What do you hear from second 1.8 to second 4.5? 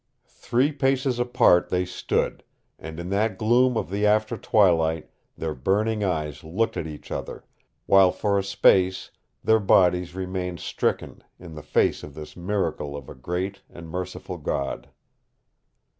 stood, and in that gloom of the after